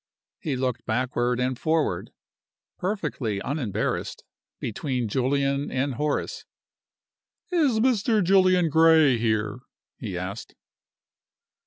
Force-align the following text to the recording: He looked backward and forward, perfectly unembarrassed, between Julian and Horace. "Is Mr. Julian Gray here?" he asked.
He 0.39 0.55
looked 0.55 0.83
backward 0.87 1.39
and 1.39 1.59
forward, 1.59 2.09
perfectly 2.79 3.37
unembarrassed, 3.39 4.23
between 4.59 5.07
Julian 5.07 5.69
and 5.71 5.93
Horace. 5.93 6.43
"Is 7.51 7.79
Mr. 7.79 8.23
Julian 8.23 8.69
Gray 8.71 9.19
here?" 9.19 9.59
he 9.99 10.17
asked. 10.17 10.55